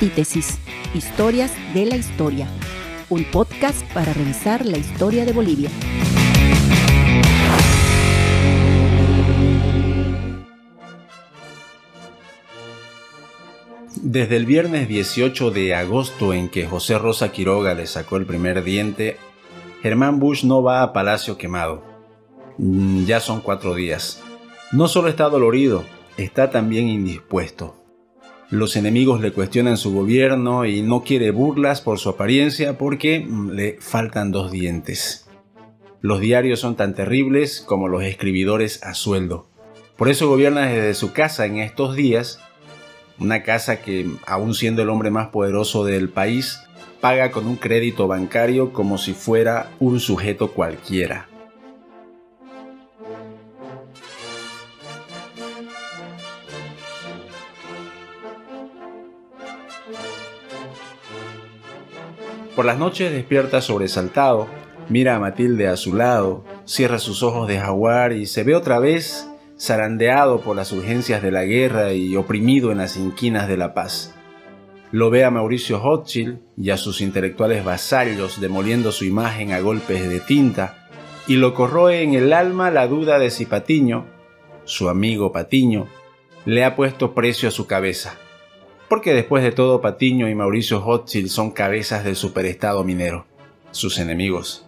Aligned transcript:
Antítesis, 0.00 0.58
Historias 0.94 1.52
de 1.74 1.84
la 1.84 1.94
Historia, 1.94 2.48
un 3.10 3.22
podcast 3.24 3.82
para 3.92 4.14
revisar 4.14 4.64
la 4.64 4.78
historia 4.78 5.26
de 5.26 5.34
Bolivia. 5.34 5.68
Desde 13.96 14.36
el 14.38 14.46
viernes 14.46 14.88
18 14.88 15.50
de 15.50 15.74
agosto 15.74 16.32
en 16.32 16.48
que 16.48 16.66
José 16.66 16.96
Rosa 16.96 17.30
Quiroga 17.30 17.74
le 17.74 17.86
sacó 17.86 18.16
el 18.16 18.24
primer 18.24 18.64
diente, 18.64 19.18
Germán 19.82 20.18
Bush 20.18 20.44
no 20.44 20.62
va 20.62 20.82
a 20.82 20.94
Palacio 20.94 21.36
Quemado. 21.36 21.82
Mm, 22.56 23.04
ya 23.04 23.20
son 23.20 23.42
cuatro 23.42 23.74
días. 23.74 24.22
No 24.72 24.88
solo 24.88 25.08
está 25.08 25.24
dolorido, 25.24 25.84
está 26.16 26.50
también 26.50 26.88
indispuesto. 26.88 27.79
Los 28.50 28.74
enemigos 28.74 29.20
le 29.20 29.30
cuestionan 29.30 29.76
su 29.76 29.94
gobierno 29.94 30.64
y 30.64 30.82
no 30.82 31.04
quiere 31.04 31.30
burlas 31.30 31.80
por 31.80 32.00
su 32.00 32.08
apariencia 32.08 32.76
porque 32.76 33.20
mm, 33.20 33.50
le 33.50 33.76
faltan 33.80 34.32
dos 34.32 34.50
dientes. 34.50 35.28
Los 36.00 36.18
diarios 36.18 36.58
son 36.58 36.74
tan 36.74 36.96
terribles 36.96 37.60
como 37.60 37.86
los 37.86 38.02
escribidores 38.02 38.82
a 38.82 38.94
sueldo. 38.94 39.46
Por 39.96 40.08
eso 40.08 40.28
gobierna 40.28 40.66
desde 40.66 40.94
su 40.94 41.12
casa 41.12 41.46
en 41.46 41.58
estos 41.58 41.94
días, 41.94 42.40
una 43.20 43.44
casa 43.44 43.82
que, 43.82 44.10
aun 44.26 44.54
siendo 44.54 44.82
el 44.82 44.88
hombre 44.88 45.12
más 45.12 45.28
poderoso 45.28 45.84
del 45.84 46.08
país, 46.08 46.58
paga 47.00 47.30
con 47.30 47.46
un 47.46 47.54
crédito 47.54 48.08
bancario 48.08 48.72
como 48.72 48.98
si 48.98 49.12
fuera 49.12 49.70
un 49.78 50.00
sujeto 50.00 50.50
cualquiera. 50.50 51.29
Por 62.60 62.66
las 62.66 62.76
noches 62.76 63.10
despierta 63.10 63.62
sobresaltado, 63.62 64.46
mira 64.90 65.16
a 65.16 65.18
Matilde 65.18 65.66
a 65.66 65.78
su 65.78 65.94
lado, 65.94 66.44
cierra 66.66 66.98
sus 66.98 67.22
ojos 67.22 67.48
de 67.48 67.58
jaguar 67.58 68.12
y 68.12 68.26
se 68.26 68.44
ve 68.44 68.54
otra 68.54 68.78
vez 68.78 69.26
zarandeado 69.58 70.42
por 70.42 70.56
las 70.56 70.70
urgencias 70.70 71.22
de 71.22 71.30
la 71.30 71.44
guerra 71.44 71.94
y 71.94 72.14
oprimido 72.16 72.70
en 72.70 72.76
las 72.76 72.98
inquinas 72.98 73.48
de 73.48 73.56
la 73.56 73.72
paz. 73.72 74.14
Lo 74.92 75.08
ve 75.08 75.24
a 75.24 75.30
Mauricio 75.30 75.82
Hochschild 75.82 76.40
y 76.58 76.68
a 76.68 76.76
sus 76.76 77.00
intelectuales 77.00 77.64
vasallos 77.64 78.42
demoliendo 78.42 78.92
su 78.92 79.06
imagen 79.06 79.52
a 79.52 79.60
golpes 79.60 80.06
de 80.06 80.20
tinta, 80.20 80.86
y 81.26 81.36
lo 81.36 81.54
corroe 81.54 82.02
en 82.02 82.12
el 82.12 82.30
alma 82.34 82.70
la 82.70 82.86
duda 82.86 83.18
de 83.18 83.30
si 83.30 83.46
Patiño, 83.46 84.04
su 84.64 84.90
amigo 84.90 85.32
Patiño, 85.32 85.86
le 86.44 86.66
ha 86.66 86.76
puesto 86.76 87.14
precio 87.14 87.48
a 87.48 87.52
su 87.52 87.66
cabeza 87.66 88.18
porque 88.90 89.14
después 89.14 89.44
de 89.44 89.52
todo 89.52 89.80
Patiño 89.80 90.28
y 90.28 90.34
Mauricio 90.34 90.84
Hochschild 90.84 91.28
son 91.28 91.52
cabezas 91.52 92.02
del 92.02 92.16
superestado 92.16 92.82
minero, 92.82 93.24
sus 93.70 94.00
enemigos. 94.00 94.66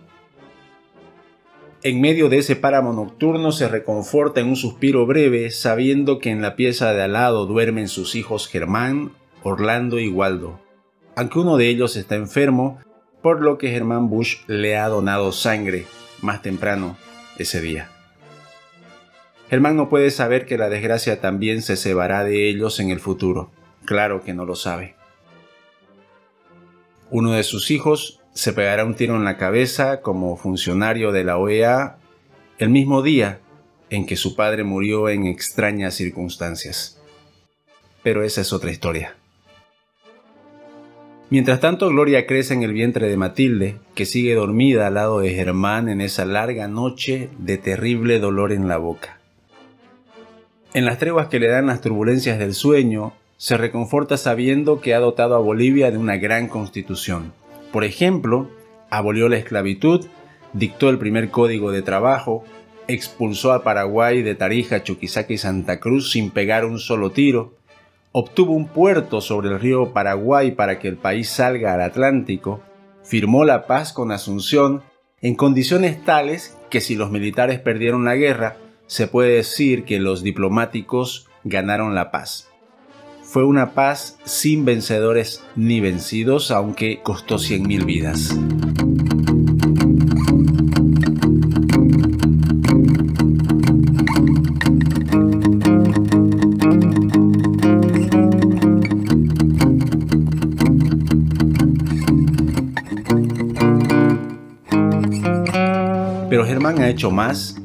En 1.83 2.01
medio 2.01 2.29
de 2.29 2.39
ese 2.39 2.55
páramo 2.55 2.93
nocturno 2.93 3.51
se 3.51 3.67
reconforta 3.67 4.41
en 4.41 4.47
un 4.47 4.55
suspiro 4.55 5.07
breve 5.07 5.51
sabiendo 5.51 6.21
que 6.21 6.31
en 6.31 6.41
la 6.41 6.55
pieza 6.55 6.93
de 6.93 7.03
al 7.03 7.15
lado 7.15 7.47
duermen 7.47 7.89
sus 7.89 8.15
hijos 8.15 8.47
Germán, 8.47 9.11
Orlando 9.43 9.99
y 9.99 10.07
Waldo, 10.07 10.61
aunque 11.17 11.41
uno 11.41 11.57
de 11.57 11.69
ellos 11.69 11.97
está 11.97 12.15
enfermo, 12.15 12.79
por 13.23 13.43
lo 13.43 13.59
que 13.59 13.73
Germán 13.73 14.09
Bush 14.09 14.37
le 14.47 14.77
ha 14.77 14.87
donado 14.87 15.33
sangre 15.33 15.85
más 16.21 16.43
temprano 16.43 16.97
ese 17.39 17.61
día. 17.61 17.91
Germán 19.51 19.77
no 19.77 19.89
puede 19.89 20.13
saber 20.13 20.47
que 20.47 20.59
la 20.59 20.69
desgracia 20.69 21.21
también 21.21 21.61
se 21.61 21.77
cebará 21.77 22.23
de 22.23 22.49
ellos 22.49 22.79
en 22.79 22.91
el 22.91 23.01
futuro. 23.01 23.51
Claro 23.85 24.23
que 24.23 24.35
no 24.35 24.45
lo 24.45 24.55
sabe. 24.55 24.95
Uno 27.11 27.33
de 27.33 27.43
sus 27.43 27.71
hijos 27.71 28.21
se 28.33 28.53
pegará 28.53 28.85
un 28.85 28.95
tiro 28.95 29.17
en 29.17 29.25
la 29.25 29.37
cabeza 29.37 30.01
como 30.01 30.37
funcionario 30.37 31.13
de 31.13 31.25
la 31.25 31.37
OEA 31.37 31.99
el 32.59 32.71
mismo 32.71 33.03
día 33.03 33.41
en 33.91 34.07
que 34.07 34.17
su 34.17 34.35
padre 34.35 34.65
murió 34.65 35.11
en 35.11 35.27
extrañas 35.27 35.95
circunstancias. 35.95 36.99
Pero 38.03 38.23
esa 38.23 38.41
es 38.41 38.53
otra 38.53 38.71
historia. 38.71 39.17
Mientras 41.29 41.61
tanto, 41.61 41.89
Gloria 41.89 42.27
crece 42.27 42.55
en 42.55 42.63
el 42.63 42.73
vientre 42.73 43.09
de 43.09 43.17
Matilde, 43.17 43.77
que 43.95 44.07
sigue 44.07 44.35
dormida 44.35 44.87
al 44.87 44.95
lado 44.95 45.21
de 45.21 45.35
Germán 45.35 45.89
en 45.89 46.01
esa 46.01 46.25
larga 46.25 46.69
noche 46.69 47.31
de 47.39 47.59
terrible 47.59 48.19
dolor 48.19 48.53
en 48.53 48.69
la 48.69 48.77
boca. 48.77 49.19
En 50.75 50.85
las 50.85 50.99
treguas 50.99 51.29
que 51.29 51.41
le 51.41 51.49
dan 51.49 51.67
las 51.67 51.81
turbulencias 51.81 52.39
del 52.39 52.55
sueño, 52.55 53.15
se 53.43 53.57
reconforta 53.57 54.19
sabiendo 54.19 54.81
que 54.81 54.95
ha 54.95 55.01
dotado 55.01 55.35
a 55.35 55.41
Bolivia 55.41 55.91
de 55.91 55.99
una 55.99 56.17
gran 56.17 56.47
constitución. 56.47 57.33
Por 57.73 57.83
ejemplo, 57.83 58.49
abolió 58.89 59.29
la 59.29 59.37
esclavitud, 59.37 60.07
dictó 60.53 60.89
el 60.91 60.99
primer 60.99 61.31
código 61.31 61.73
de 61.73 61.83
trabajo, 61.83 62.45
expulsó 62.87 63.53
a 63.53 63.65
Paraguay 63.65 64.23
de 64.23 64.37
Tarija, 64.37 64.85
Chuquisaca 64.85 65.33
y 65.33 65.39
Santa 65.39 65.81
Cruz 65.81 66.13
sin 66.13 66.31
pegar 66.31 66.65
un 66.65 66.79
solo 66.79 67.11
tiro, 67.11 67.53
obtuvo 68.13 68.53
un 68.53 68.69
puerto 68.69 69.21
sobre 69.21 69.49
el 69.49 69.59
río 69.59 69.93
Paraguay 69.93 70.53
para 70.53 70.79
que 70.79 70.87
el 70.87 70.97
país 70.97 71.29
salga 71.29 71.75
al 71.75 71.83
Atlántico, 71.83 72.63
firmó 73.03 73.45
la 73.45 73.67
paz 73.67 73.93
con 73.93 74.13
Asunción 74.13 74.85
en 75.21 75.35
condiciones 75.35 76.05
tales 76.05 76.57
que 76.71 76.81
si 76.81 76.95
los 76.95 77.11
militares 77.11 77.59
perdieron 77.59 78.05
la 78.05 78.15
guerra, 78.15 78.57
se 78.87 79.09
puede 79.09 79.35
decir 79.35 79.83
que 79.83 79.99
los 79.99 80.23
diplomáticos 80.23 81.27
ganaron 81.43 81.97
la 81.97 82.13
paz. 82.13 82.52
Fue 83.33 83.45
una 83.45 83.73
paz 83.73 84.19
sin 84.25 84.67
vencedores 84.67 85.43
ni 85.57 85.81
vencidos, 85.81 86.51
aunque 86.51 87.01
costó 87.03 87.37
100.000 87.37 87.87
vidas. 87.87 88.37
Pero 106.29 106.45
Germán 106.45 106.83
ha 106.83 106.91
hecho 106.91 107.11
más 107.11 107.62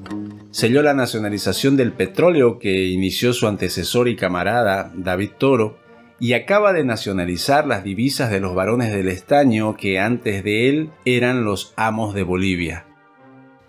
selló 0.57 0.81
la 0.81 0.95
nacionalización 0.95 1.78
del 1.78 1.94
petróleo 1.94 2.57
que 2.57 2.88
inició 2.88 3.31
su 3.31 3.47
antecesor 3.47 4.07
y 4.07 4.16
camarada 4.16 4.91
David 4.95 5.34
Toro, 5.38 5.78
y 6.19 6.34
acaba 6.34 6.73
de 6.73 6.84
nacionalizar 6.84 7.68
las 7.68 7.84
divisas 7.84 8.31
de 8.31 8.40
los 8.40 8.56
varones 8.56 8.91
del 8.91 9.07
estaño 9.07 9.78
que 9.78 10.00
antes 10.00 10.44
de 10.44 10.68
él 10.68 10.90
eran 11.06 11.45
los 11.45 11.75
amos 11.75 12.16
de 12.16 12.23
Bolivia. 12.23 12.88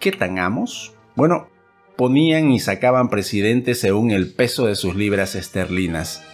¿Qué 0.00 0.12
tan 0.12 0.38
amos? 0.38 0.94
Bueno, 1.14 1.50
ponían 1.94 2.50
y 2.52 2.58
sacaban 2.58 3.10
presidentes 3.10 3.80
según 3.80 4.10
el 4.10 4.32
peso 4.32 4.64
de 4.64 4.74
sus 4.74 4.96
libras 4.96 5.34
esterlinas. 5.34 6.24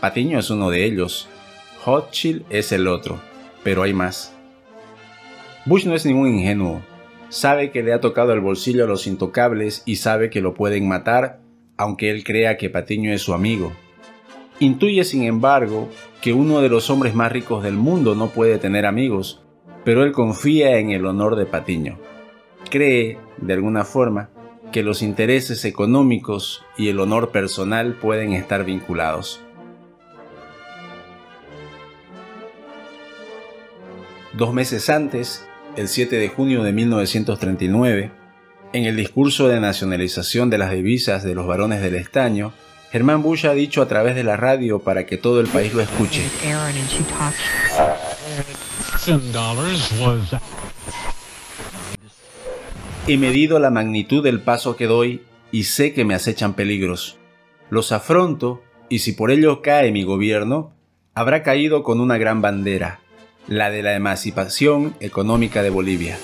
Patiño 0.00 0.40
es 0.40 0.50
uno 0.50 0.70
de 0.70 0.84
ellos, 0.84 1.28
Hochschild 1.84 2.44
es 2.50 2.72
el 2.72 2.88
otro, 2.88 3.20
pero 3.62 3.84
hay 3.84 3.94
más. 3.94 4.34
Bush 5.64 5.86
no 5.86 5.94
es 5.94 6.04
ningún 6.04 6.26
ingenuo 6.34 6.89
sabe 7.30 7.70
que 7.70 7.82
le 7.82 7.94
ha 7.94 8.00
tocado 8.00 8.34
el 8.34 8.40
bolsillo 8.40 8.84
a 8.84 8.88
los 8.88 9.06
intocables 9.06 9.82
y 9.86 9.96
sabe 9.96 10.28
que 10.28 10.42
lo 10.42 10.52
pueden 10.52 10.86
matar, 10.86 11.40
aunque 11.78 12.10
él 12.10 12.24
crea 12.24 12.58
que 12.58 12.68
Patiño 12.68 13.12
es 13.12 13.22
su 13.22 13.32
amigo. 13.32 13.72
Intuye, 14.58 15.04
sin 15.04 15.22
embargo, 15.22 15.88
que 16.20 16.34
uno 16.34 16.60
de 16.60 16.68
los 16.68 16.90
hombres 16.90 17.14
más 17.14 17.32
ricos 17.32 17.62
del 17.62 17.76
mundo 17.76 18.14
no 18.14 18.28
puede 18.28 18.58
tener 18.58 18.84
amigos, 18.84 19.42
pero 19.84 20.04
él 20.04 20.12
confía 20.12 20.78
en 20.78 20.90
el 20.90 21.06
honor 21.06 21.36
de 21.36 21.46
Patiño. 21.46 21.98
Cree, 22.68 23.18
de 23.38 23.54
alguna 23.54 23.84
forma, 23.84 24.28
que 24.70 24.82
los 24.82 25.00
intereses 25.00 25.64
económicos 25.64 26.62
y 26.76 26.88
el 26.88 27.00
honor 27.00 27.30
personal 27.30 27.94
pueden 27.94 28.34
estar 28.34 28.64
vinculados. 28.64 29.40
Dos 34.32 34.52
meses 34.52 34.90
antes, 34.90 35.46
el 35.76 35.88
7 35.88 36.16
de 36.16 36.28
junio 36.28 36.62
de 36.62 36.72
1939, 36.72 38.10
en 38.72 38.84
el 38.84 38.96
discurso 38.96 39.48
de 39.48 39.60
nacionalización 39.60 40.50
de 40.50 40.58
las 40.58 40.72
divisas 40.72 41.22
de 41.22 41.34
los 41.34 41.46
varones 41.46 41.80
del 41.80 41.94
estaño, 41.94 42.52
Germán 42.90 43.22
Bush 43.22 43.46
ha 43.46 43.54
dicho 43.54 43.82
a 43.82 43.88
través 43.88 44.14
de 44.16 44.24
la 44.24 44.36
radio 44.36 44.80
para 44.80 45.06
que 45.06 45.16
todo 45.16 45.40
el 45.40 45.46
país 45.46 45.72
lo 45.74 45.80
escuche. 45.80 46.22
He 53.06 53.16
medido 53.16 53.58
la 53.58 53.70
magnitud 53.70 54.22
del 54.22 54.40
paso 54.40 54.76
que 54.76 54.86
doy 54.86 55.22
y 55.52 55.64
sé 55.64 55.92
que 55.92 56.04
me 56.04 56.14
acechan 56.14 56.54
peligros. 56.54 57.18
Los 57.70 57.92
afronto 57.92 58.62
y 58.88 59.00
si 59.00 59.12
por 59.12 59.30
ello 59.30 59.62
cae 59.62 59.92
mi 59.92 60.02
gobierno, 60.02 60.72
habrá 61.14 61.42
caído 61.42 61.82
con 61.84 62.00
una 62.00 62.18
gran 62.18 62.42
bandera, 62.42 63.00
la 63.50 63.68
de 63.68 63.82
la 63.82 63.94
emancipación 63.94 64.94
económica 65.00 65.64
de 65.64 65.70
Bolivia. 65.70 66.16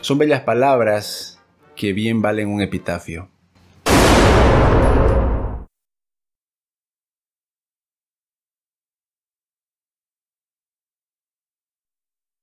Son 0.00 0.16
bellas 0.16 0.40
palabras 0.40 1.42
que 1.76 1.92
bien 1.92 2.22
valen 2.22 2.48
un 2.48 2.62
epitafio. 2.62 3.28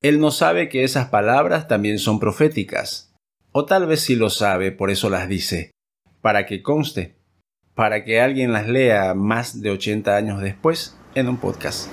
Él 0.03 0.19
no 0.19 0.29
sabe 0.29 0.69
que 0.69 0.83
esas 0.83 1.07
palabras 1.07 1.67
también 1.67 1.97
son 1.97 2.19
proféticas, 2.19 3.11
o 3.51 3.65
tal 3.65 3.87
vez 3.87 4.01
sí 4.01 4.15
lo 4.15 4.29
sabe, 4.29 4.71
por 4.71 4.91
eso 4.91 5.09
las 5.09 5.27
dice, 5.27 5.71
para 6.21 6.45
que 6.45 6.61
conste 6.61 7.22
para 7.75 8.03
que 8.03 8.21
alguien 8.21 8.51
las 8.51 8.67
lea 8.67 9.13
más 9.13 9.61
de 9.61 9.71
80 9.71 10.15
años 10.15 10.41
después 10.41 10.97
en 11.15 11.29
un 11.29 11.37
podcast. 11.37 11.89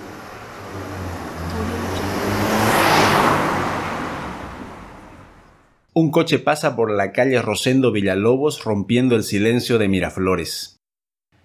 Un 5.93 6.11
coche 6.11 6.39
pasa 6.39 6.77
por 6.77 6.91
la 6.91 7.13
calle 7.13 7.43
Rosendo 7.43 7.93
Villalobos 7.93 8.63
rompiendo 8.65 9.17
el 9.17 9.25
silencio 9.25 9.79
de 9.79 9.89
Miraflores. 9.89 10.77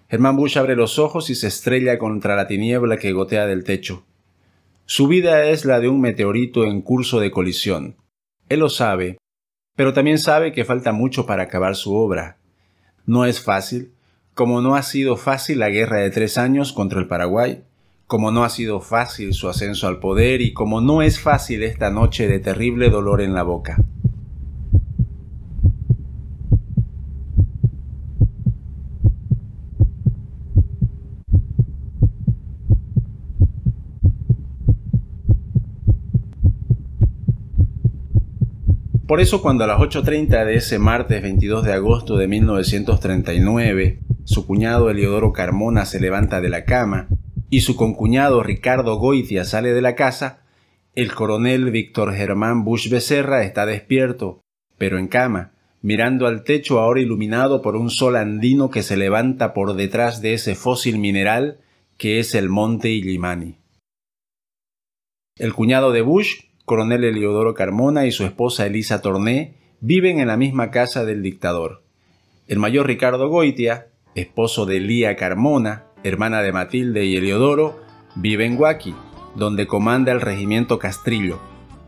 Germán 0.08 0.36
Bush 0.36 0.56
abre 0.56 0.76
los 0.76 1.00
ojos 1.00 1.30
y 1.30 1.34
se 1.34 1.48
estrella 1.48 1.98
contra 1.98 2.36
la 2.36 2.46
tiniebla 2.46 2.96
que 2.96 3.12
gotea 3.12 3.46
del 3.46 3.64
techo. 3.64 4.06
Su 4.84 5.08
vida 5.08 5.46
es 5.46 5.64
la 5.64 5.80
de 5.80 5.88
un 5.88 6.00
meteorito 6.00 6.64
en 6.64 6.80
curso 6.80 7.18
de 7.18 7.32
colisión. 7.32 7.96
Él 8.48 8.60
lo 8.60 8.68
sabe, 8.68 9.18
pero 9.74 9.92
también 9.92 10.18
sabe 10.20 10.52
que 10.52 10.64
falta 10.64 10.92
mucho 10.92 11.26
para 11.26 11.42
acabar 11.42 11.74
su 11.74 11.96
obra. 11.96 12.38
No 13.04 13.26
es 13.26 13.40
fácil, 13.40 13.95
como 14.36 14.60
no 14.60 14.76
ha 14.76 14.82
sido 14.82 15.16
fácil 15.16 15.60
la 15.60 15.70
guerra 15.70 15.96
de 15.96 16.10
tres 16.10 16.36
años 16.36 16.74
contra 16.74 17.00
el 17.00 17.08
Paraguay, 17.08 17.62
como 18.06 18.30
no 18.30 18.44
ha 18.44 18.50
sido 18.50 18.82
fácil 18.82 19.32
su 19.32 19.48
ascenso 19.48 19.88
al 19.88 19.98
poder 19.98 20.42
y 20.42 20.52
como 20.52 20.82
no 20.82 21.00
es 21.00 21.18
fácil 21.18 21.62
esta 21.62 21.88
noche 21.90 22.28
de 22.28 22.38
terrible 22.38 22.90
dolor 22.90 23.22
en 23.22 23.32
la 23.32 23.44
boca. 23.44 23.78
Por 39.08 39.20
eso 39.20 39.40
cuando 39.40 39.64
a 39.64 39.66
las 39.66 39.78
8.30 39.78 40.44
de 40.44 40.56
ese 40.56 40.78
martes 40.78 41.22
22 41.22 41.64
de 41.64 41.72
agosto 41.72 42.18
de 42.18 42.28
1939, 42.28 44.00
su 44.26 44.44
cuñado 44.44 44.90
Eliodoro 44.90 45.32
Carmona 45.32 45.84
se 45.84 46.00
levanta 46.00 46.40
de 46.40 46.48
la 46.48 46.64
cama 46.64 47.06
y 47.48 47.60
su 47.60 47.76
concuñado 47.76 48.42
Ricardo 48.42 48.96
Goitia 48.96 49.44
sale 49.44 49.72
de 49.72 49.80
la 49.80 49.94
casa, 49.94 50.42
el 50.96 51.14
coronel 51.14 51.70
Víctor 51.70 52.12
Germán 52.12 52.64
Bush 52.64 52.90
Becerra 52.90 53.44
está 53.44 53.66
despierto, 53.66 54.40
pero 54.78 54.98
en 54.98 55.06
cama, 55.06 55.52
mirando 55.80 56.26
al 56.26 56.42
techo 56.42 56.80
ahora 56.80 57.00
iluminado 57.00 57.62
por 57.62 57.76
un 57.76 57.88
sol 57.88 58.16
andino 58.16 58.68
que 58.68 58.82
se 58.82 58.96
levanta 58.96 59.54
por 59.54 59.74
detrás 59.74 60.20
de 60.20 60.34
ese 60.34 60.56
fósil 60.56 60.98
mineral 60.98 61.60
que 61.96 62.18
es 62.18 62.34
el 62.34 62.48
monte 62.48 62.90
Illimani. 62.90 63.58
El 65.36 65.54
cuñado 65.54 65.92
de 65.92 66.02
Bush 66.02 66.46
coronel 66.64 67.04
Eliodoro 67.04 67.54
Carmona 67.54 68.06
y 68.06 68.10
su 68.10 68.24
esposa 68.24 68.66
Elisa 68.66 69.02
Torné 69.02 69.54
viven 69.80 70.18
en 70.18 70.26
la 70.26 70.36
misma 70.36 70.72
casa 70.72 71.04
del 71.04 71.22
dictador. 71.22 71.84
El 72.48 72.58
mayor 72.58 72.88
Ricardo 72.88 73.28
Goitia, 73.28 73.86
esposo 74.16 74.64
de 74.66 74.80
Lía 74.80 75.14
Carmona, 75.14 75.84
hermana 76.02 76.42
de 76.42 76.52
Matilde 76.52 77.04
y 77.04 77.16
Eliodoro, 77.16 77.78
vive 78.14 78.46
en 78.46 78.58
Huaki, 78.58 78.94
donde 79.34 79.66
comanda 79.66 80.10
el 80.10 80.22
regimiento 80.22 80.78
Castrillo, 80.78 81.38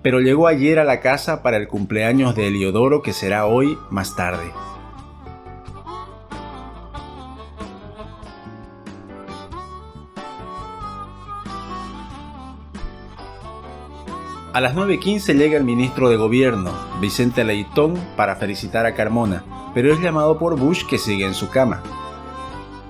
pero 0.02 0.20
llegó 0.20 0.46
ayer 0.46 0.78
a 0.78 0.84
la 0.84 1.00
casa 1.00 1.42
para 1.42 1.56
el 1.56 1.68
cumpleaños 1.68 2.36
de 2.36 2.48
Eliodoro 2.48 3.02
que 3.02 3.14
será 3.14 3.46
hoy 3.46 3.78
más 3.90 4.14
tarde. 4.14 4.52
A 14.52 14.60
las 14.60 14.74
9.15 14.74 15.34
llega 15.34 15.56
el 15.56 15.64
ministro 15.64 16.10
de 16.10 16.16
Gobierno, 16.16 16.72
Vicente 17.00 17.44
Leitón, 17.44 17.94
para 18.16 18.36
felicitar 18.36 18.86
a 18.86 18.94
Carmona, 18.94 19.44
pero 19.72 19.92
es 19.92 20.00
llamado 20.00 20.38
por 20.38 20.58
Bush 20.58 20.84
que 20.84 20.98
sigue 20.98 21.24
en 21.24 21.34
su 21.34 21.48
cama. 21.48 21.82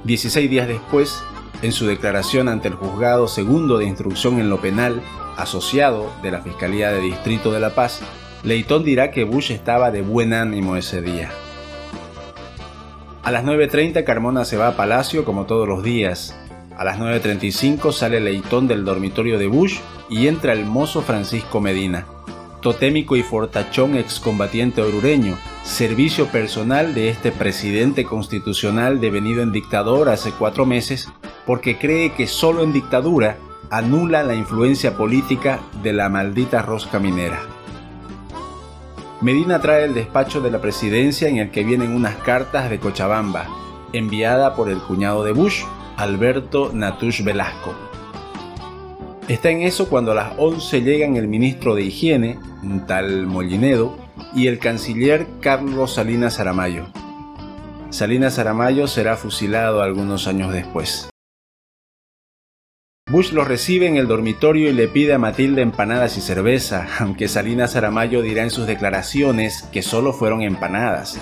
16 0.05 0.49
días 0.49 0.69
después, 0.69 1.23
en 1.62 1.73
su 1.73 1.87
declaración 1.87 2.49
ante 2.49 2.69
el 2.69 2.75
juzgado 2.75 3.29
segundo 3.29 3.79
de 3.79 3.87
instrucción 3.87 4.39
en 4.39 4.49
lo 4.49 4.61
penal, 4.61 5.03
asociado 5.37 6.12
de 6.23 6.31
la 6.31 6.41
Fiscalía 6.41 6.93
de 6.93 7.00
Distrito 7.00 7.53
de 7.53 7.61
La 7.61 7.75
Paz, 7.75 8.00
Leitón 8.45 8.85
dirá 8.85 9.11
que 9.11 9.25
Bush 9.25 9.50
estaba 9.50 9.91
de 9.91 10.03
buen 10.03 10.33
ánimo 10.33 10.77
ese 10.77 11.03
día. 11.03 11.31
A 13.25 13.33
las 13.33 13.45
9.30 13.45 14.05
Carmona 14.05 14.45
se 14.45 14.56
va 14.56 14.69
a 14.69 14.77
Palacio 14.77 15.25
como 15.25 15.45
todos 15.45 15.69
los 15.69 15.83
días. 15.83 16.37
A 16.77 16.85
las 16.85 16.99
9.35 16.99 17.93
sale 17.93 18.21
Leitón 18.21 18.69
del 18.69 18.85
dormitorio 18.85 19.39
de 19.39 19.49
Bush 19.49 19.81
y 20.09 20.29
entra 20.29 20.53
el 20.53 20.65
mozo 20.65 21.03
Francisco 21.03 21.61
Medina, 21.61 22.06
totémico 22.62 23.17
y 23.17 23.23
fortachón 23.23 23.97
excombatiente 23.97 24.81
orureño, 24.81 25.37
servicio 25.69 26.29
personal 26.29 26.94
de 26.94 27.11
este 27.11 27.31
presidente 27.31 28.05
constitucional 28.05 29.00
devenido 29.00 29.43
en 29.43 29.53
dictador 29.53 30.09
hace 30.09 30.32
cuatro 30.32 30.65
meses, 30.65 31.09
porque 31.47 31.76
cree 31.76 32.12
que 32.15 32.26
solo 32.26 32.62
en 32.62 32.73
dictadura 32.73 33.37
anula 33.70 34.23
la 34.23 34.35
influencia 34.35 34.97
política 34.97 35.61
de 35.82 35.93
la 35.93 36.09
maldita 36.09 36.62
rosca 36.62 36.99
minera. 36.99 37.41
Medina 39.20 39.61
trae 39.61 39.85
el 39.85 39.94
despacho 39.94 40.41
de 40.41 40.50
la 40.50 40.61
presidencia 40.61 41.29
en 41.29 41.37
el 41.37 41.50
que 41.50 41.65
vienen 41.65 41.94
unas 41.94 42.17
cartas 42.17 42.70
de 42.70 42.79
Cochabamba, 42.79 43.47
enviada 43.93 44.55
por 44.55 44.70
el 44.70 44.79
cuñado 44.79 45.23
de 45.23 45.32
Bush, 45.32 45.65
Alberto 45.97 46.70
Natush 46.73 47.23
Velasco 47.25 47.75
Está 49.29 49.50
en 49.50 49.62
eso 49.62 49.91
cuando 49.91 50.12
a 50.12 50.15
las 50.15 50.32
11 50.38 50.81
llegan 50.81 51.17
el 51.17 51.29
ministro 51.29 51.75
de 51.75 51.82
Higiene, 51.82 52.38
un 52.62 52.87
tal 52.87 53.26
Mollinedo, 53.26 54.07
y 54.35 54.47
el 54.47 54.59
canciller 54.59 55.27
Carlos 55.41 55.95
Salinas 55.95 56.35
Saramayo. 56.35 56.87
Salinas 57.91 58.35
Saramayo 58.35 58.87
será 58.87 59.17
fusilado 59.17 59.83
algunos 59.83 60.27
años 60.27 60.53
después. 60.53 61.09
Bush 63.11 63.33
lo 63.33 63.43
recibe 63.45 63.87
en 63.87 63.97
el 63.97 64.07
dormitorio 64.07 64.69
y 64.69 64.75
le 64.75 64.87
pide 64.87 65.15
a 65.15 65.19
Matilde 65.19 65.63
empanadas 65.63 66.19
y 66.19 66.21
cerveza, 66.21 66.87
aunque 66.99 67.29
Salinas 67.29 67.73
Saramayo 67.73 68.21
dirá 68.21 68.43
en 68.43 68.51
sus 68.51 68.67
declaraciones 68.67 69.63
que 69.73 69.83
solo 69.83 70.13
fueron 70.13 70.43
empanadas. 70.43 71.19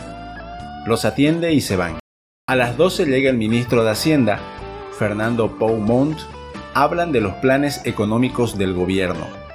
Los 0.87 1.05
atiende 1.05 1.53
y 1.53 1.61
se 1.61 1.77
van. 1.77 2.01
A 2.49 2.57
las 2.57 2.77
12 2.77 3.07
llega 3.07 3.31
el 3.31 3.37
ministro 3.37 3.85
de 3.85 3.91
Hacienda, 3.91 4.41
Fernando 4.99 5.59
Poumont, 5.59 6.19
hablan 6.75 7.13
de 7.13 7.21
los 7.21 7.35
planes 7.35 7.81
económicos 7.85 8.59
del 8.59 8.75
gobierno. 8.75 9.46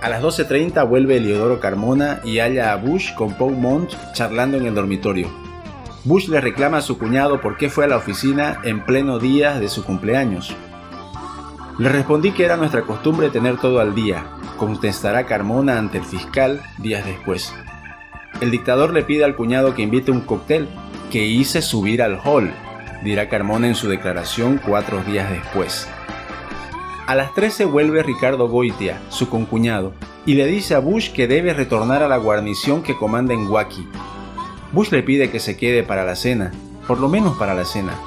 A 0.00 0.08
las 0.08 0.22
12.30 0.22 0.88
vuelve 0.88 1.16
Eliodoro 1.16 1.58
Carmona 1.58 2.20
y 2.22 2.38
halla 2.38 2.72
a 2.72 2.76
Bush 2.76 3.14
con 3.14 3.34
Paul 3.34 3.56
Mont 3.56 3.92
charlando 4.12 4.56
en 4.56 4.66
el 4.66 4.74
dormitorio. 4.74 5.28
Bush 6.04 6.28
le 6.28 6.40
reclama 6.40 6.78
a 6.78 6.82
su 6.82 6.98
cuñado 6.98 7.40
por 7.40 7.56
qué 7.56 7.68
fue 7.68 7.84
a 7.84 7.88
la 7.88 7.96
oficina 7.96 8.60
en 8.62 8.84
pleno 8.84 9.18
día 9.18 9.58
de 9.58 9.68
su 9.68 9.84
cumpleaños. 9.84 10.54
Le 11.80 11.88
respondí 11.88 12.30
que 12.30 12.44
era 12.44 12.56
nuestra 12.56 12.82
costumbre 12.82 13.30
tener 13.30 13.56
todo 13.56 13.80
al 13.80 13.96
día, 13.96 14.24
contestará 14.56 15.26
Carmona 15.26 15.78
ante 15.78 15.98
el 15.98 16.04
fiscal 16.04 16.62
días 16.78 17.04
después. 17.04 17.52
El 18.40 18.52
dictador 18.52 18.92
le 18.92 19.02
pide 19.02 19.24
al 19.24 19.34
cuñado 19.34 19.74
que 19.74 19.82
invite 19.82 20.12
un 20.12 20.20
cóctel, 20.20 20.68
que 21.10 21.26
hice 21.26 21.60
subir 21.60 22.02
al 22.02 22.20
hall, 22.24 22.52
dirá 23.02 23.28
Carmona 23.28 23.66
en 23.66 23.74
su 23.74 23.88
declaración 23.88 24.60
cuatro 24.64 25.02
días 25.02 25.28
después. 25.28 25.88
A 27.08 27.14
las 27.14 27.32
13 27.32 27.64
vuelve 27.64 28.02
Ricardo 28.02 28.50
Goitia, 28.50 29.00
su 29.08 29.30
concuñado, 29.30 29.94
y 30.26 30.34
le 30.34 30.44
dice 30.44 30.74
a 30.74 30.78
Bush 30.78 31.10
que 31.10 31.26
debe 31.26 31.54
retornar 31.54 32.02
a 32.02 32.08
la 32.08 32.18
guarnición 32.18 32.82
que 32.82 32.98
comanda 32.98 33.32
en 33.32 33.46
Huaki. 33.46 33.88
Bush 34.72 34.90
le 34.90 35.02
pide 35.02 35.30
que 35.30 35.40
se 35.40 35.56
quede 35.56 35.82
para 35.84 36.04
la 36.04 36.16
cena, 36.16 36.52
por 36.86 37.00
lo 37.00 37.08
menos 37.08 37.38
para 37.38 37.54
la 37.54 37.64
cena. 37.64 37.98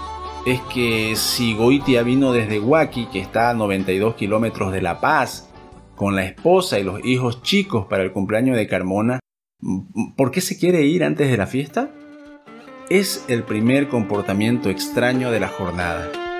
Es 0.45 0.61
que 0.71 1.15
si 1.15 1.55
Goitia 1.55 2.03
vino 2.03 2.31
desde 2.31 2.59
Huaki, 2.59 3.07
que 3.07 3.19
está 3.19 3.49
a 3.49 3.55
92 3.55 4.13
kilómetros 4.13 4.71
de 4.71 4.83
La 4.83 5.01
Paz, 5.01 5.49
con 5.95 6.15
la 6.15 6.23
esposa 6.23 6.77
y 6.77 6.83
los 6.83 7.03
hijos 7.03 7.41
chicos 7.41 7.87
para 7.87 8.03
el 8.03 8.11
cumpleaños 8.11 8.55
de 8.55 8.67
Carmona, 8.67 9.19
¿por 10.15 10.29
qué 10.29 10.41
se 10.41 10.59
quiere 10.59 10.83
ir 10.83 11.03
antes 11.03 11.31
de 11.31 11.37
la 11.37 11.47
fiesta? 11.47 11.89
Es 12.91 13.25
el 13.29 13.41
primer 13.41 13.87
comportamiento 13.87 14.69
extraño 14.69 15.31
de 15.31 15.39
la 15.39 15.47
jornada. 15.47 16.30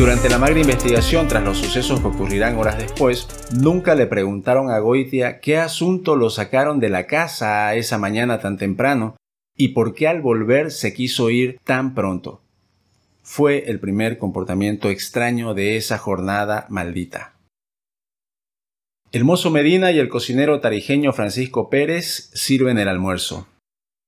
Durante 0.00 0.30
la 0.30 0.38
magra 0.38 0.58
investigación 0.58 1.28
tras 1.28 1.44
los 1.44 1.58
sucesos 1.58 2.00
que 2.00 2.06
ocurrirán 2.06 2.56
horas 2.56 2.78
después, 2.78 3.28
nunca 3.52 3.94
le 3.94 4.06
preguntaron 4.06 4.70
a 4.70 4.78
Goitia 4.78 5.40
qué 5.40 5.58
asunto 5.58 6.16
lo 6.16 6.30
sacaron 6.30 6.80
de 6.80 6.88
la 6.88 7.06
casa 7.06 7.74
esa 7.74 7.98
mañana 7.98 8.40
tan 8.40 8.56
temprano 8.56 9.16
y 9.58 9.68
por 9.68 9.94
qué 9.94 10.08
al 10.08 10.22
volver 10.22 10.70
se 10.70 10.94
quiso 10.94 11.28
ir 11.28 11.58
tan 11.64 11.94
pronto. 11.94 12.40
Fue 13.22 13.64
el 13.66 13.78
primer 13.78 14.16
comportamiento 14.16 14.88
extraño 14.88 15.52
de 15.52 15.76
esa 15.76 15.98
jornada 15.98 16.64
maldita. 16.70 17.34
El 19.12 19.24
mozo 19.24 19.50
Medina 19.50 19.92
y 19.92 19.98
el 19.98 20.08
cocinero 20.08 20.60
tarijeño 20.60 21.12
Francisco 21.12 21.68
Pérez 21.68 22.30
sirven 22.32 22.78
el 22.78 22.88
almuerzo. 22.88 23.48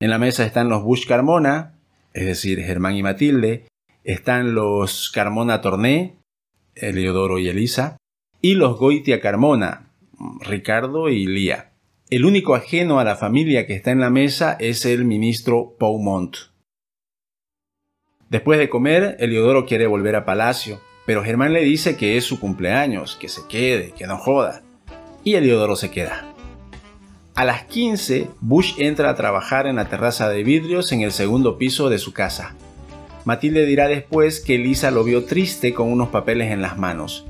En 0.00 0.08
la 0.08 0.18
mesa 0.18 0.46
están 0.46 0.70
los 0.70 0.82
Bush 0.82 1.06
Carmona, 1.06 1.74
es 2.14 2.24
decir, 2.24 2.62
Germán 2.62 2.96
y 2.96 3.02
Matilde, 3.02 3.66
están 4.04 4.54
los 4.54 5.10
Carmona 5.10 5.60
Torné, 5.60 6.16
Eleodoro 6.74 7.38
y 7.38 7.48
Elisa, 7.48 7.96
y 8.40 8.54
los 8.54 8.78
Goitia 8.78 9.20
Carmona, 9.20 9.90
Ricardo 10.40 11.08
y 11.08 11.26
Lía. 11.26 11.72
El 12.10 12.24
único 12.24 12.54
ajeno 12.54 12.98
a 12.98 13.04
la 13.04 13.16
familia 13.16 13.66
que 13.66 13.74
está 13.74 13.90
en 13.90 14.00
la 14.00 14.10
mesa 14.10 14.56
es 14.58 14.84
el 14.84 15.04
ministro 15.04 15.76
Paumont. 15.78 16.36
Después 18.28 18.58
de 18.58 18.68
comer, 18.68 19.16
Eleodoro 19.18 19.66
quiere 19.66 19.86
volver 19.86 20.16
a 20.16 20.24
palacio, 20.24 20.80
pero 21.06 21.22
Germán 21.22 21.52
le 21.52 21.62
dice 21.62 21.96
que 21.96 22.16
es 22.16 22.24
su 22.24 22.40
cumpleaños, 22.40 23.16
que 23.16 23.28
se 23.28 23.42
quede, 23.48 23.92
que 23.92 24.06
no 24.06 24.18
joda. 24.18 24.62
Y 25.24 25.34
Eleodoro 25.34 25.76
se 25.76 25.90
queda. 25.90 26.32
A 27.34 27.44
las 27.44 27.64
15, 27.64 28.28
Bush 28.40 28.74
entra 28.78 29.08
a 29.08 29.14
trabajar 29.14 29.66
en 29.66 29.76
la 29.76 29.88
terraza 29.88 30.28
de 30.28 30.44
vidrios 30.44 30.92
en 30.92 31.00
el 31.00 31.12
segundo 31.12 31.56
piso 31.56 31.88
de 31.88 31.98
su 31.98 32.12
casa. 32.12 32.54
Matilde 33.24 33.66
dirá 33.66 33.86
después 33.88 34.40
que 34.40 34.58
Lisa 34.58 34.90
lo 34.90 35.04
vio 35.04 35.24
triste 35.24 35.74
con 35.74 35.92
unos 35.92 36.08
papeles 36.08 36.50
en 36.50 36.60
las 36.60 36.76
manos. 36.76 37.26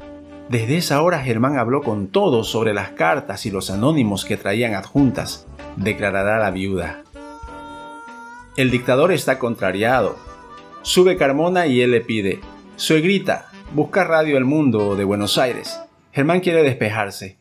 Desde 0.49 0.77
esa 0.77 1.03
hora 1.03 1.21
Germán 1.21 1.59
habló 1.59 1.83
con 1.83 2.09
todos 2.09 2.49
sobre 2.49 2.73
las 2.73 2.91
cartas 2.91 3.47
y 3.47 3.51
los 3.51 3.71
anónimos 3.71 4.25
que 4.25 4.37
traían 4.37 4.75
adjuntas, 4.75 5.47
declarará 5.77 6.39
la 6.39 6.51
viuda. 6.51 7.03
El 8.57 8.71
dictador 8.71 9.13
está 9.13 9.39
contrariado. 9.39 10.17
Sube 10.83 11.17
Carmona 11.17 11.67
y 11.67 11.81
él 11.81 11.91
le 11.91 12.01
pide, 12.01 12.41
Suegrita, 12.77 13.51
busca 13.75 14.05
Radio 14.05 14.37
El 14.37 14.45
Mundo 14.45 14.97
de 14.97 15.05
Buenos 15.05 15.39
Aires. 15.39 15.79
Germán 16.13 16.41
quiere 16.41 16.63
despejarse. 16.63 17.39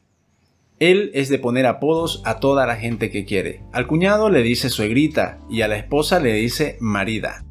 Él 0.80 1.12
es 1.14 1.30
de 1.30 1.38
poner 1.38 1.68
apodos 1.68 2.22
a 2.26 2.40
toda 2.40 2.66
la 2.66 2.76
gente 2.76 3.12
que 3.12 3.26
quiere. 3.26 3.62
Al 3.72 3.88
cuñado 3.88 4.30
le 4.30 4.42
dice 4.42 4.70
suegrita 4.70 5.40
y 5.50 5.62
a 5.62 5.68
la 5.68 5.78
esposa 5.78 6.20
le 6.20 6.34
dice 6.34 6.78
marida. 6.80 7.46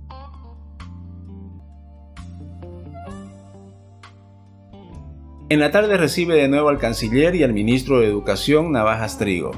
En 5.51 5.59
la 5.59 5.73
tarde 5.73 5.97
recibe 5.97 6.37
de 6.37 6.47
nuevo 6.47 6.69
al 6.69 6.79
canciller 6.79 7.35
y 7.35 7.43
al 7.43 7.53
ministro 7.53 7.99
de 7.99 8.07
Educación 8.07 8.71
Navajas 8.71 9.19
Trigo, 9.19 9.51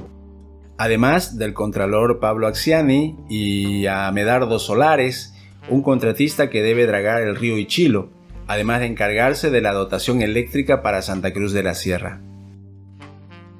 además 0.78 1.36
del 1.36 1.52
contralor 1.52 2.18
Pablo 2.18 2.46
Axiani 2.46 3.18
y 3.28 3.84
a 3.84 4.10
Medardo 4.10 4.58
Solares, 4.58 5.34
un 5.68 5.82
contratista 5.82 6.48
que 6.48 6.62
debe 6.62 6.86
dragar 6.86 7.20
el 7.20 7.36
río 7.36 7.58
Ichilo, 7.58 8.08
además 8.46 8.80
de 8.80 8.86
encargarse 8.86 9.50
de 9.50 9.60
la 9.60 9.74
dotación 9.74 10.22
eléctrica 10.22 10.80
para 10.80 11.02
Santa 11.02 11.34
Cruz 11.34 11.52
de 11.52 11.62
la 11.62 11.74
Sierra. 11.74 12.22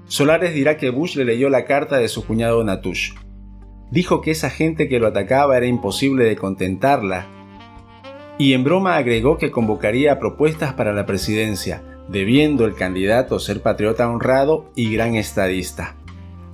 Solares 0.07 0.55
dirá 0.55 0.79
que 0.79 0.89
Bush 0.89 1.17
le 1.17 1.27
leyó 1.27 1.51
la 1.51 1.67
carta 1.67 1.99
de 1.99 2.09
su 2.09 2.25
cuñado 2.25 2.65
Natush. 2.65 3.13
Dijo 3.91 4.23
que 4.23 4.31
esa 4.31 4.49
gente 4.49 4.89
que 4.89 5.01
lo 5.01 5.09
atacaba 5.09 5.59
era 5.59 5.67
imposible 5.67 6.25
de 6.25 6.37
contentarla 6.37 7.27
y 8.39 8.55
en 8.55 8.65
broma 8.65 8.97
agregó 8.97 9.37
que 9.37 9.51
convocaría 9.51 10.19
propuestas 10.19 10.73
para 10.73 10.95
la 10.95 11.05
presidencia, 11.05 11.83
debiendo 12.09 12.65
el 12.65 12.75
candidato 12.75 13.39
ser 13.39 13.63
patriota 13.63 14.09
honrado 14.09 14.71
y 14.75 14.93
gran 14.93 15.15
estadista. 15.17 15.97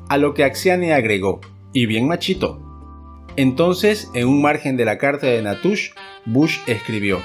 A 0.09 0.17
lo 0.17 0.35
que 0.35 0.45
Axiani 0.45 0.93
agregó, 0.93 1.41
y 1.73 1.87
bien 1.87 2.07
machito. 2.07 2.61
Entonces, 3.37 4.11
en 4.15 4.27
un 4.27 4.43
margen 4.43 4.77
de 4.77 4.85
la 4.85 4.99
carta 4.99 5.27
de 5.27 5.43
Natush, 5.43 5.91
Bush 6.25 6.59
escribió, 6.67 7.21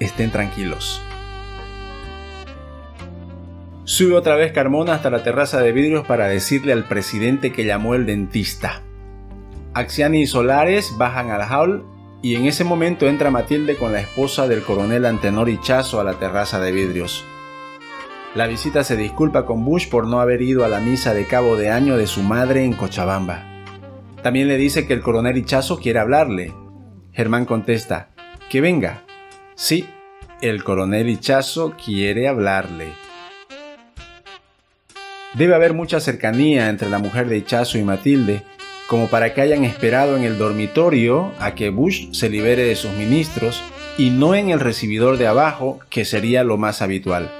estén 0.00 0.30
tranquilos. 0.30 1.00
Sube 3.84 4.14
otra 4.14 4.36
vez 4.36 4.52
Carmona 4.52 4.94
hasta 4.94 5.08
la 5.08 5.22
terraza 5.22 5.62
de 5.62 5.72
vidrios 5.72 6.06
para 6.06 6.28
decirle 6.28 6.74
al 6.74 6.84
presidente 6.84 7.52
que 7.52 7.64
llamó 7.64 7.94
el 7.94 8.04
dentista. 8.04 8.82
Axiani 9.72 10.22
y 10.22 10.26
Solares 10.26 10.92
bajan 10.98 11.30
al 11.30 11.42
hall 11.50 11.86
y 12.20 12.34
en 12.34 12.44
ese 12.44 12.64
momento 12.64 13.06
entra 13.06 13.30
Matilde 13.30 13.76
con 13.76 13.92
la 13.92 14.00
esposa 14.00 14.46
del 14.48 14.62
coronel 14.62 15.06
Antenor 15.06 15.48
Ichazo 15.48 16.00
a 16.00 16.04
la 16.04 16.18
terraza 16.18 16.60
de 16.60 16.72
vidrios. 16.72 17.24
La 18.34 18.46
visita 18.46 18.84
se 18.84 18.96
disculpa 18.96 19.46
con 19.46 19.64
Bush 19.64 19.88
por 19.88 20.06
no 20.06 20.20
haber 20.20 20.42
ido 20.42 20.64
a 20.64 20.68
la 20.68 20.80
misa 20.80 21.14
de 21.14 21.26
cabo 21.26 21.56
de 21.56 21.70
año 21.70 21.96
de 21.96 22.06
su 22.06 22.22
madre 22.22 22.62
en 22.62 22.74
Cochabamba. 22.74 23.42
También 24.22 24.48
le 24.48 24.58
dice 24.58 24.86
que 24.86 24.92
el 24.92 25.00
coronel 25.00 25.38
Ichazo 25.38 25.78
quiere 25.78 25.98
hablarle. 25.98 26.52
Germán 27.12 27.46
contesta, 27.46 28.10
que 28.50 28.60
venga. 28.60 29.02
Sí, 29.54 29.86
el 30.42 30.62
coronel 30.62 31.08
Ichazo 31.08 31.74
quiere 31.82 32.28
hablarle. 32.28 32.92
Debe 35.32 35.54
haber 35.54 35.72
mucha 35.72 35.98
cercanía 35.98 36.68
entre 36.68 36.90
la 36.90 36.98
mujer 36.98 37.28
de 37.28 37.38
Ichazo 37.38 37.78
y 37.78 37.82
Matilde, 37.82 38.42
como 38.88 39.08
para 39.08 39.32
que 39.32 39.40
hayan 39.40 39.64
esperado 39.64 40.18
en 40.18 40.24
el 40.24 40.36
dormitorio 40.36 41.32
a 41.40 41.54
que 41.54 41.70
Bush 41.70 42.12
se 42.12 42.28
libere 42.28 42.64
de 42.64 42.76
sus 42.76 42.92
ministros 42.92 43.62
y 43.96 44.10
no 44.10 44.34
en 44.34 44.50
el 44.50 44.60
recibidor 44.60 45.16
de 45.16 45.26
abajo, 45.26 45.80
que 45.88 46.04
sería 46.04 46.44
lo 46.44 46.58
más 46.58 46.82
habitual. 46.82 47.30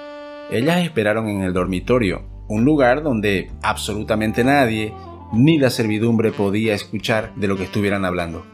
Ellas 0.50 0.78
esperaron 0.78 1.28
en 1.28 1.42
el 1.42 1.52
dormitorio, 1.52 2.22
un 2.48 2.64
lugar 2.64 3.02
donde 3.02 3.50
absolutamente 3.62 4.44
nadie, 4.44 4.94
ni 5.32 5.58
la 5.58 5.68
servidumbre 5.68 6.32
podía 6.32 6.74
escuchar 6.74 7.34
de 7.36 7.48
lo 7.48 7.56
que 7.56 7.64
estuvieran 7.64 8.06
hablando. 8.06 8.44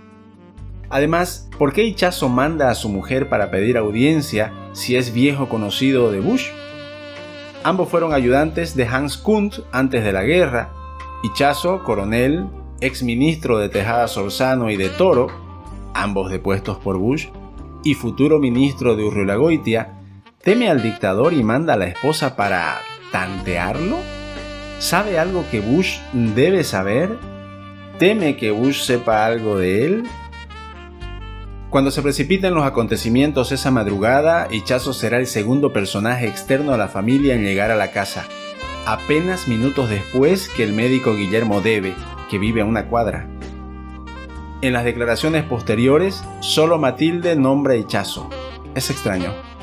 Además, 0.90 1.48
¿por 1.58 1.72
qué 1.72 1.84
Ichazo 1.84 2.28
manda 2.28 2.68
a 2.68 2.74
su 2.74 2.88
mujer 2.88 3.28
para 3.28 3.50
pedir 3.50 3.76
audiencia 3.76 4.52
si 4.72 4.96
es 4.96 5.14
viejo 5.14 5.48
conocido 5.48 6.10
de 6.10 6.20
Bush? 6.20 6.48
Ambos 7.62 7.88
fueron 7.88 8.12
ayudantes 8.12 8.74
de 8.74 8.86
Hans 8.86 9.16
Kunt 9.16 9.60
antes 9.72 10.04
de 10.04 10.12
la 10.12 10.24
guerra. 10.24 10.72
Ichazo, 11.22 11.82
coronel, 11.84 12.46
ex 12.80 13.02
ministro 13.02 13.58
de 13.58 13.68
Tejada 13.68 14.08
Sorzano 14.08 14.70
y 14.70 14.76
de 14.76 14.88
Toro, 14.88 15.28
ambos 15.94 16.30
depuestos 16.30 16.76
por 16.78 16.98
Bush, 16.98 17.28
y 17.84 17.94
futuro 17.94 18.38
ministro 18.38 18.96
de 18.96 19.04
Urriolagoitia, 19.04 20.03
¿Teme 20.44 20.68
al 20.68 20.82
dictador 20.82 21.32
y 21.32 21.42
manda 21.42 21.72
a 21.72 21.76
la 21.78 21.86
esposa 21.86 22.36
para 22.36 22.82
tantearlo? 23.10 23.96
¿Sabe 24.78 25.18
algo 25.18 25.46
que 25.50 25.60
Bush 25.60 25.96
debe 26.12 26.64
saber? 26.64 27.08
¿Teme 27.98 28.36
que 28.36 28.50
Bush 28.50 28.82
sepa 28.82 29.24
algo 29.24 29.56
de 29.58 29.86
él? 29.86 30.04
Cuando 31.70 31.90
se 31.90 32.02
precipiten 32.02 32.52
los 32.52 32.66
acontecimientos 32.66 33.52
esa 33.52 33.70
madrugada, 33.70 34.46
Ichazo 34.50 34.92
será 34.92 35.16
el 35.16 35.26
segundo 35.28 35.72
personaje 35.72 36.26
externo 36.26 36.74
a 36.74 36.76
la 36.76 36.88
familia 36.88 37.34
en 37.34 37.42
llegar 37.42 37.70
a 37.70 37.76
la 37.76 37.90
casa, 37.90 38.26
apenas 38.84 39.48
minutos 39.48 39.88
después 39.88 40.50
que 40.50 40.64
el 40.64 40.74
médico 40.74 41.16
Guillermo 41.16 41.62
Debe, 41.62 41.94
que 42.30 42.38
vive 42.38 42.60
a 42.60 42.66
una 42.66 42.88
cuadra. 42.88 43.26
En 44.60 44.74
las 44.74 44.84
declaraciones 44.84 45.44
posteriores, 45.44 46.22
solo 46.40 46.78
Matilde 46.78 47.34
nombra 47.34 47.72
a 47.72 47.76
Ichazo. 47.78 48.28
Es 48.74 48.90
extraño. 48.90 49.53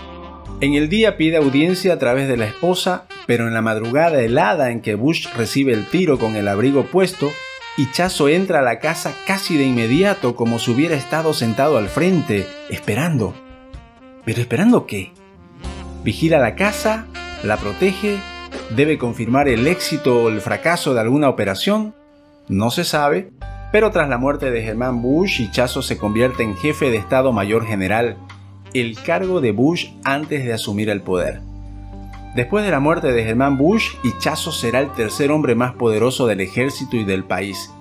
En 0.61 0.75
el 0.75 0.89
día 0.89 1.17
pide 1.17 1.37
audiencia 1.37 1.91
a 1.91 1.97
través 1.97 2.27
de 2.27 2.37
la 2.37 2.45
esposa, 2.45 3.05
pero 3.25 3.47
en 3.47 3.53
la 3.55 3.63
madrugada 3.63 4.21
helada 4.21 4.69
en 4.69 4.81
que 4.81 4.93
Bush 4.93 5.27
recibe 5.35 5.73
el 5.73 5.87
tiro 5.87 6.19
con 6.19 6.35
el 6.35 6.47
abrigo 6.47 6.83
puesto, 6.85 7.31
Ichazo 7.77 8.29
entra 8.29 8.59
a 8.59 8.61
la 8.61 8.77
casa 8.77 9.15
casi 9.25 9.57
de 9.57 9.63
inmediato 9.63 10.35
como 10.35 10.59
si 10.59 10.69
hubiera 10.69 10.95
estado 10.95 11.33
sentado 11.33 11.79
al 11.79 11.87
frente, 11.87 12.45
esperando. 12.69 13.33
¿Pero 14.23 14.39
esperando 14.39 14.85
qué? 14.85 15.13
Vigila 16.03 16.37
la 16.37 16.53
casa, 16.53 17.07
la 17.43 17.57
protege, 17.57 18.19
debe 18.75 18.99
confirmar 18.99 19.47
el 19.47 19.65
éxito 19.65 20.25
o 20.25 20.29
el 20.29 20.41
fracaso 20.41 20.93
de 20.93 20.99
alguna 20.99 21.29
operación, 21.29 21.95
no 22.47 22.69
se 22.69 22.83
sabe, 22.83 23.31
pero 23.71 23.89
tras 23.89 24.09
la 24.09 24.19
muerte 24.19 24.51
de 24.51 24.61
Germán 24.61 25.01
Bush, 25.01 25.41
Ichazo 25.41 25.81
se 25.81 25.97
convierte 25.97 26.43
en 26.43 26.55
jefe 26.55 26.91
de 26.91 26.97
Estado 26.97 27.31
Mayor 27.31 27.65
General 27.65 28.15
el 28.73 28.97
cargo 29.01 29.41
de 29.41 29.51
Bush 29.51 29.89
antes 30.03 30.45
de 30.45 30.53
asumir 30.53 30.89
el 30.89 31.01
poder. 31.01 31.41
Después 32.35 32.63
de 32.63 32.71
la 32.71 32.79
muerte 32.79 33.11
de 33.11 33.23
Germán 33.23 33.57
Bush, 33.57 33.89
Ichazo 34.03 34.51
será 34.51 34.79
el 34.79 34.91
tercer 34.93 35.31
hombre 35.31 35.53
más 35.53 35.73
poderoso 35.73 36.27
del 36.27 36.39
ejército 36.39 36.95
y 36.95 37.03
del 37.03 37.25
país, 37.25 37.71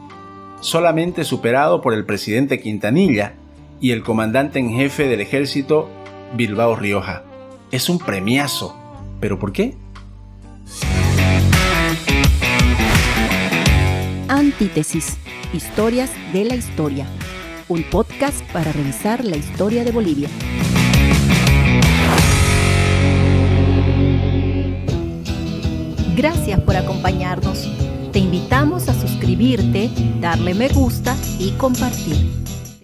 solamente 0.61 1.25
superado 1.25 1.81
por 1.81 1.95
el 1.95 2.05
presidente 2.05 2.61
Quintanilla 2.61 3.35
y 3.81 3.93
el 3.93 4.03
comandante 4.03 4.59
en 4.59 4.71
jefe 4.71 5.07
del 5.07 5.21
ejército 5.21 5.89
Bilbao 6.37 6.75
Rioja. 6.75 7.23
Es 7.71 7.89
un 7.89 7.99
premiazo. 7.99 8.77
¿Pero 9.21 9.39
por 9.39 9.53
qué? 9.53 9.77
Antítesis. 14.29 15.17
Historias 15.53 16.11
de 16.33 16.45
la 16.45 16.57
historia. 16.57 17.07
Un 17.69 17.85
podcast 17.85 18.43
para 18.53 18.73
revisar 18.73 19.25
la 19.25 19.37
historia 19.37 19.85
de 19.85 19.93
Bolivia. 19.93 20.29
Gracias 26.21 26.61
por 26.61 26.77
acompañarnos. 26.77 27.67
Te 28.13 28.19
invitamos 28.19 28.91
a 28.91 28.93
suscribirte, 28.93 29.89
darle 30.21 30.53
me 30.53 30.69
gusta 30.69 31.17
y 31.39 31.53
compartir. 31.53 32.50